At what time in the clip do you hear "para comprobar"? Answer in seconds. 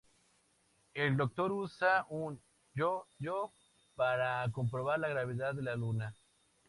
3.95-4.99